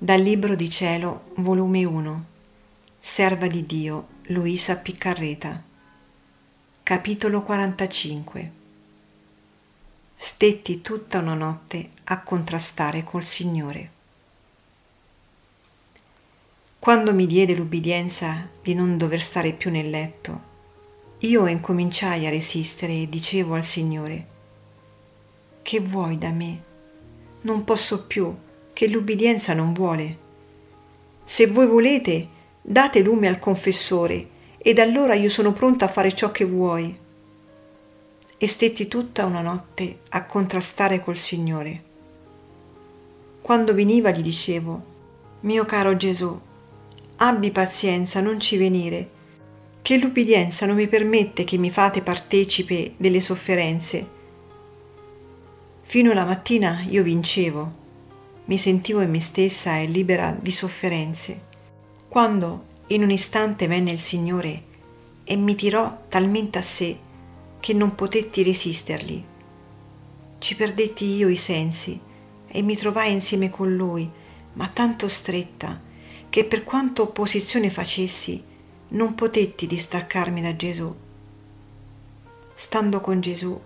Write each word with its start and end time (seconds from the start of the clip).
Dal 0.00 0.20
Libro 0.20 0.54
di 0.54 0.70
Cielo, 0.70 1.32
volume 1.38 1.84
1, 1.84 2.24
Serva 3.00 3.48
di 3.48 3.66
Dio, 3.66 4.06
Luisa 4.26 4.76
Piccarreta. 4.76 5.60
Capitolo 6.84 7.42
45 7.42 8.52
Stetti 10.16 10.82
tutta 10.82 11.18
una 11.18 11.34
notte 11.34 11.88
a 12.04 12.22
contrastare 12.22 13.02
col 13.02 13.24
Signore. 13.24 13.90
Quando 16.78 17.12
mi 17.12 17.26
diede 17.26 17.56
l'ubbidienza 17.56 18.48
di 18.62 18.74
non 18.74 18.98
dover 18.98 19.20
stare 19.20 19.52
più 19.52 19.72
nel 19.72 19.90
letto, 19.90 20.40
io 21.18 21.48
incominciai 21.48 22.24
a 22.24 22.30
resistere 22.30 22.92
e 22.92 23.08
dicevo 23.08 23.56
al 23.56 23.64
Signore, 23.64 24.26
Che 25.60 25.80
vuoi 25.80 26.18
da 26.18 26.30
me? 26.30 26.62
Non 27.40 27.64
posso 27.64 28.04
più 28.04 28.46
che 28.78 28.86
l'ubbidienza 28.86 29.54
non 29.54 29.72
vuole. 29.72 30.16
Se 31.24 31.48
voi 31.48 31.66
volete, 31.66 32.28
date 32.62 33.00
lume 33.00 33.26
al 33.26 33.40
confessore, 33.40 34.28
ed 34.56 34.78
allora 34.78 35.14
io 35.14 35.30
sono 35.30 35.52
pronta 35.52 35.86
a 35.86 35.88
fare 35.88 36.14
ciò 36.14 36.30
che 36.30 36.44
vuoi. 36.44 36.96
E 38.38 38.46
stetti 38.46 38.86
tutta 38.86 39.24
una 39.24 39.40
notte 39.40 40.02
a 40.10 40.24
contrastare 40.26 41.02
col 41.02 41.16
Signore. 41.16 41.82
Quando 43.42 43.74
veniva 43.74 44.12
gli 44.12 44.22
dicevo, 44.22 44.82
mio 45.40 45.64
caro 45.64 45.96
Gesù, 45.96 46.40
abbi 47.16 47.50
pazienza, 47.50 48.20
non 48.20 48.38
ci 48.38 48.56
venire, 48.56 49.10
che 49.82 49.96
l'ubbidienza 49.96 50.66
non 50.66 50.76
mi 50.76 50.86
permette 50.86 51.42
che 51.42 51.58
mi 51.58 51.72
fate 51.72 52.00
partecipe 52.00 52.94
delle 52.96 53.20
sofferenze. 53.20 54.06
Fino 55.82 56.12
alla 56.12 56.24
mattina 56.24 56.86
io 56.88 57.02
vincevo 57.02 57.77
mi 58.48 58.56
sentivo 58.56 59.02
in 59.02 59.10
me 59.10 59.20
stessa 59.20 59.76
e 59.76 59.84
libera 59.84 60.34
di 60.38 60.50
sofferenze, 60.50 61.40
quando 62.08 62.64
in 62.88 63.02
un 63.02 63.10
istante 63.10 63.66
venne 63.66 63.90
il 63.90 64.00
Signore 64.00 64.62
e 65.22 65.36
mi 65.36 65.54
tirò 65.54 66.04
talmente 66.08 66.56
a 66.56 66.62
sé 66.62 66.96
che 67.60 67.74
non 67.74 67.94
potetti 67.94 68.42
resistergli. 68.42 69.22
Ci 70.38 70.56
perdetti 70.56 71.04
io 71.04 71.28
i 71.28 71.36
sensi 71.36 72.00
e 72.46 72.62
mi 72.62 72.74
trovai 72.74 73.12
insieme 73.12 73.50
con 73.50 73.76
lui, 73.76 74.08
ma 74.54 74.68
tanto 74.68 75.08
stretta 75.08 75.78
che 76.30 76.44
per 76.44 76.64
quanto 76.64 77.02
opposizione 77.02 77.68
facessi 77.68 78.42
non 78.88 79.14
potetti 79.14 79.66
distaccarmi 79.66 80.40
da 80.40 80.56
Gesù. 80.56 80.94
Stando 82.54 83.00
con 83.02 83.20
Gesù 83.20 83.60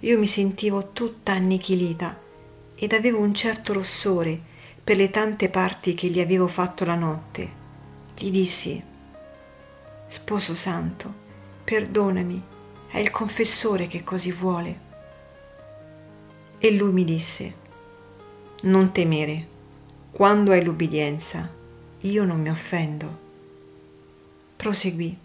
io 0.00 0.18
mi 0.18 0.26
sentivo 0.26 0.90
tutta 0.92 1.32
annichilita 1.32 2.22
ed 2.76 2.92
avevo 2.92 3.18
un 3.18 3.34
certo 3.34 3.72
rossore 3.72 4.52
per 4.82 4.96
le 4.96 5.10
tante 5.10 5.48
parti 5.48 5.94
che 5.94 6.08
gli 6.08 6.20
avevo 6.20 6.48
fatto 6.48 6.84
la 6.84 6.94
notte. 6.94 7.62
Gli 8.16 8.30
dissi, 8.30 8.82
Sposo 10.06 10.54
santo, 10.54 11.12
perdonami, 11.64 12.42
è 12.88 12.98
il 12.98 13.10
confessore 13.10 13.86
che 13.86 14.04
così 14.04 14.30
vuole. 14.30 14.80
E 16.58 16.70
lui 16.72 16.92
mi 16.92 17.04
disse, 17.04 17.54
Non 18.62 18.92
temere, 18.92 19.46
quando 20.10 20.52
hai 20.52 20.62
l'ubbidienza, 20.62 21.50
io 22.00 22.24
non 22.24 22.40
mi 22.40 22.50
offendo. 22.50 23.22
Proseguì, 24.56 25.16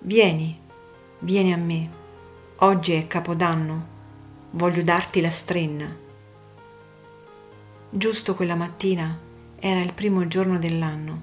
Vieni, 0.00 0.58
vieni 1.20 1.52
a 1.52 1.56
me, 1.56 1.90
oggi 2.56 2.92
è 2.92 3.06
Capodanno, 3.06 3.86
voglio 4.52 4.82
darti 4.82 5.20
la 5.20 5.30
strenna 5.30 6.06
Giusto 7.90 8.34
quella 8.34 8.54
mattina 8.54 9.18
era 9.58 9.80
il 9.80 9.94
primo 9.94 10.28
giorno 10.28 10.58
dell'anno. 10.58 11.22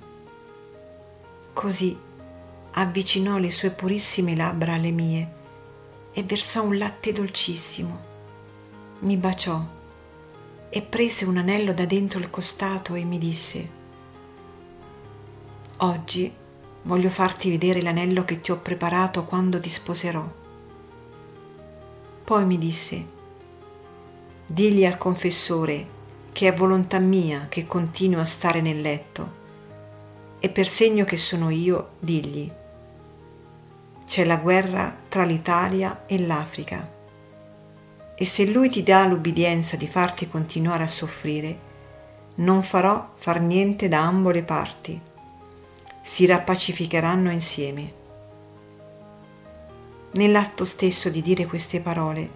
Così 1.53 1.95
avvicinò 2.71 3.37
le 3.37 3.51
sue 3.51 3.69
purissime 3.69 4.35
labbra 4.35 4.73
alle 4.73 4.89
mie 4.89 5.33
e 6.11 6.23
versò 6.23 6.63
un 6.63 6.79
latte 6.79 7.13
dolcissimo. 7.13 7.99
Mi 9.01 9.15
baciò 9.15 9.63
e 10.69 10.81
prese 10.81 11.25
un 11.25 11.37
anello 11.37 11.71
da 11.71 11.85
dentro 11.85 12.17
il 12.17 12.31
costato 12.31 12.95
e 12.95 13.03
mi 13.03 13.19
disse 13.19 13.69
Oggi 15.77 16.33
voglio 16.81 17.09
farti 17.11 17.51
vedere 17.51 17.83
l'anello 17.83 18.25
che 18.25 18.41
ti 18.41 18.49
ho 18.49 18.57
preparato 18.57 19.25
quando 19.25 19.59
ti 19.59 19.69
sposerò. 19.69 20.27
Poi 22.23 22.45
mi 22.45 22.57
disse 22.57 23.05
Digli 24.47 24.83
al 24.83 24.97
confessore 24.97 25.93
che 26.35 26.49
è 26.49 26.53
volontà 26.53 26.99
mia 26.99 27.45
che 27.47 27.65
continuo 27.65 28.19
a 28.19 28.25
stare 28.25 28.59
nel 28.59 28.81
letto. 28.81 29.43
E 30.39 30.49
per 30.49 30.67
segno 30.67 31.05
che 31.05 31.15
sono 31.15 31.49
io, 31.49 31.91
digli. 31.97 32.51
C'è 34.05 34.25
la 34.25 34.35
guerra 34.35 34.93
tra 35.07 35.23
l'Italia 35.23 36.03
e 36.05 36.19
l'Africa. 36.19 36.91
E 38.15 38.25
se 38.25 38.47
lui 38.47 38.67
ti 38.67 38.83
dà 38.83 39.05
l'ubbidienza 39.05 39.77
di 39.77 39.87
farti 39.87 40.27
continuare 40.27 40.83
a 40.83 40.89
soffrire, 40.89 41.57
non 42.35 42.63
farò 42.63 43.13
far 43.15 43.39
niente 43.39 43.87
da 43.87 44.01
ambo 44.01 44.29
le 44.29 44.43
parti. 44.43 44.99
Si 46.01 46.25
rappacificheranno 46.25 47.31
insieme. 47.31 47.93
Nell'atto 50.11 50.65
stesso 50.65 51.09
di 51.09 51.21
dire 51.21 51.45
queste 51.45 51.79
parole, 51.79 52.29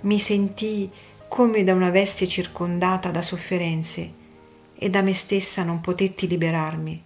mi 0.00 0.18
sentii 0.18 0.90
come 1.28 1.62
da 1.62 1.74
una 1.74 1.90
veste 1.90 2.26
circondata 2.26 3.10
da 3.10 3.22
sofferenze 3.22 4.12
e 4.74 4.90
da 4.90 5.02
me 5.02 5.12
stessa 5.12 5.62
non 5.62 5.80
potetti 5.80 6.26
liberarmi. 6.26 7.02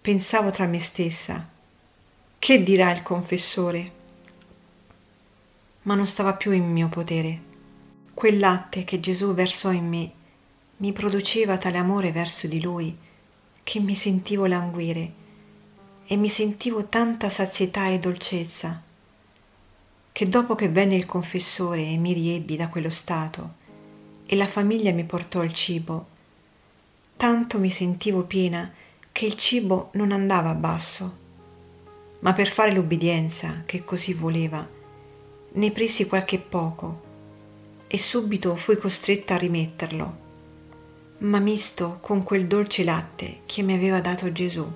Pensavo 0.00 0.50
tra 0.50 0.66
me 0.66 0.80
stessa, 0.80 1.48
che 2.38 2.62
dirà 2.62 2.90
il 2.92 3.02
confessore? 3.02 3.92
Ma 5.82 5.94
non 5.94 6.06
stava 6.06 6.34
più 6.34 6.50
in 6.50 6.70
mio 6.70 6.88
potere. 6.88 7.40
Quel 8.12 8.38
latte 8.38 8.84
che 8.84 9.00
Gesù 9.00 9.32
versò 9.32 9.70
in 9.70 9.88
me 9.88 10.10
mi 10.78 10.92
produceva 10.92 11.56
tale 11.56 11.78
amore 11.78 12.12
verso 12.12 12.46
di 12.46 12.60
lui 12.60 12.96
che 13.62 13.80
mi 13.80 13.94
sentivo 13.94 14.46
languire 14.46 15.12
e 16.06 16.16
mi 16.16 16.28
sentivo 16.28 16.86
tanta 16.86 17.30
sazietà 17.30 17.88
e 17.88 17.98
dolcezza 17.98 18.82
che 20.18 20.28
dopo 20.28 20.56
che 20.56 20.68
venne 20.68 20.96
il 20.96 21.06
confessore 21.06 21.86
e 21.86 21.96
mi 21.96 22.12
riebbi 22.12 22.56
da 22.56 22.66
quello 22.66 22.90
stato 22.90 23.50
e 24.26 24.34
la 24.34 24.48
famiglia 24.48 24.90
mi 24.90 25.04
portò 25.04 25.44
il 25.44 25.54
cibo, 25.54 26.06
tanto 27.16 27.60
mi 27.60 27.70
sentivo 27.70 28.22
piena 28.22 28.68
che 29.12 29.26
il 29.26 29.36
cibo 29.36 29.90
non 29.92 30.10
andava 30.10 30.50
a 30.50 30.54
basso, 30.54 31.16
ma 32.18 32.32
per 32.32 32.50
fare 32.50 32.72
l'ubbidienza 32.72 33.62
che 33.64 33.84
così 33.84 34.12
voleva, 34.12 34.66
ne 35.52 35.70
presi 35.70 36.08
qualche 36.08 36.38
poco 36.38 37.02
e 37.86 37.96
subito 37.96 38.56
fui 38.56 38.76
costretta 38.76 39.36
a 39.36 39.38
rimetterlo, 39.38 40.16
ma 41.18 41.38
misto 41.38 41.98
con 42.00 42.24
quel 42.24 42.48
dolce 42.48 42.82
latte 42.82 43.42
che 43.46 43.62
mi 43.62 43.72
aveva 43.72 44.00
dato 44.00 44.32
Gesù. 44.32 44.68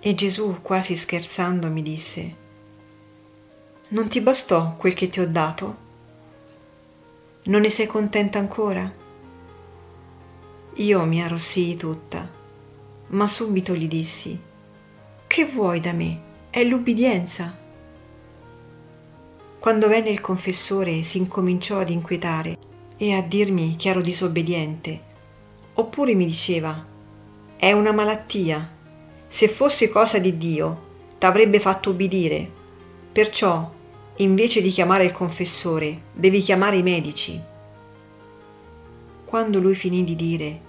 E 0.00 0.14
Gesù, 0.14 0.60
quasi 0.62 0.96
scherzando, 0.96 1.68
mi 1.68 1.82
disse, 1.82 2.39
non 3.92 4.08
ti 4.08 4.20
bastò 4.20 4.76
quel 4.76 4.94
che 4.94 5.08
ti 5.08 5.18
ho 5.18 5.28
dato? 5.28 5.88
Non 7.44 7.62
ne 7.62 7.70
sei 7.70 7.88
contenta 7.88 8.38
ancora? 8.38 8.88
Io 10.74 11.04
mi 11.04 11.20
arrossii 11.20 11.76
tutta, 11.76 12.28
ma 13.08 13.26
subito 13.26 13.74
gli 13.74 13.88
dissi, 13.88 14.38
che 15.26 15.44
vuoi 15.44 15.80
da 15.80 15.90
me? 15.92 16.18
È 16.50 16.62
l'ubbidienza. 16.62 17.52
Quando 19.58 19.88
venne 19.88 20.10
il 20.10 20.20
confessore 20.20 21.02
si 21.02 21.18
incominciò 21.18 21.80
ad 21.80 21.90
inquietare 21.90 22.58
e 22.96 23.12
a 23.14 23.22
dirmi 23.22 23.74
che 23.74 23.88
ero 23.88 24.00
disobbediente, 24.00 25.00
oppure 25.74 26.14
mi 26.14 26.26
diceva, 26.26 26.84
è 27.56 27.72
una 27.72 27.90
malattia, 27.90 28.70
se 29.26 29.48
fosse 29.48 29.88
cosa 29.88 30.18
di 30.18 30.38
Dio, 30.38 30.88
t'avrebbe 31.18 31.58
fatto 31.58 31.90
ubbidire, 31.90 32.48
perciò 33.10 33.78
invece 34.22 34.60
di 34.60 34.70
chiamare 34.70 35.04
il 35.04 35.12
confessore, 35.12 35.98
devi 36.12 36.42
chiamare 36.42 36.76
i 36.76 36.82
medici. 36.82 37.40
Quando 39.24 39.60
lui 39.60 39.74
finì 39.74 40.04
di 40.04 40.14
dire, 40.14 40.60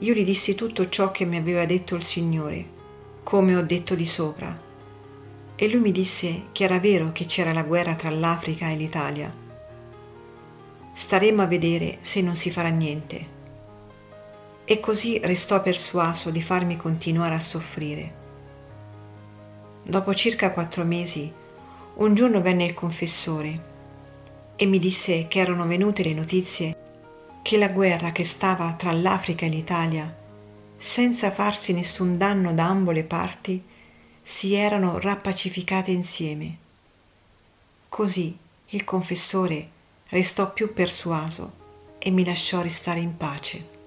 io 0.00 0.14
gli 0.14 0.24
dissi 0.24 0.54
tutto 0.54 0.88
ciò 0.88 1.10
che 1.10 1.24
mi 1.24 1.36
aveva 1.36 1.64
detto 1.64 1.94
il 1.94 2.04
Signore, 2.04 2.64
come 3.22 3.56
ho 3.56 3.62
detto 3.62 3.94
di 3.94 4.06
sopra. 4.06 4.68
E 5.56 5.68
lui 5.68 5.80
mi 5.80 5.92
disse 5.92 6.44
che 6.52 6.64
era 6.64 6.78
vero 6.78 7.12
che 7.12 7.24
c'era 7.24 7.52
la 7.52 7.62
guerra 7.62 7.94
tra 7.94 8.10
l'Africa 8.10 8.68
e 8.68 8.76
l'Italia. 8.76 9.32
Staremo 10.92 11.42
a 11.42 11.46
vedere 11.46 11.98
se 12.02 12.20
non 12.20 12.36
si 12.36 12.50
farà 12.50 12.68
niente. 12.68 13.38
E 14.64 14.80
così 14.80 15.18
restò 15.22 15.62
persuaso 15.62 16.30
di 16.30 16.42
farmi 16.42 16.76
continuare 16.76 17.34
a 17.34 17.40
soffrire. 17.40 18.18
Dopo 19.82 20.14
circa 20.14 20.50
quattro 20.52 20.84
mesi 20.84 21.32
un 22.00 22.14
giorno 22.14 22.40
venne 22.40 22.64
il 22.64 22.72
confessore 22.72 23.68
e 24.56 24.64
mi 24.64 24.78
disse 24.78 25.26
che 25.28 25.38
erano 25.38 25.66
venute 25.66 26.02
le 26.02 26.14
notizie 26.14 26.76
che 27.42 27.58
la 27.58 27.68
guerra 27.68 28.10
che 28.10 28.24
stava 28.24 28.72
tra 28.72 28.90
l'Africa 28.92 29.44
e 29.44 29.50
l'Italia, 29.50 30.14
senza 30.78 31.30
farsi 31.30 31.74
nessun 31.74 32.16
danno 32.16 32.54
da 32.54 32.66
ambo 32.66 32.90
le 32.90 33.02
parti, 33.02 33.62
si 34.22 34.54
erano 34.54 34.98
rappacificate 34.98 35.90
insieme. 35.90 36.56
Così 37.90 38.34
il 38.68 38.84
confessore 38.84 39.68
restò 40.08 40.52
più 40.52 40.72
persuaso 40.72 41.52
e 41.98 42.10
mi 42.10 42.24
lasciò 42.24 42.62
restare 42.62 43.00
in 43.00 43.14
pace. 43.14 43.79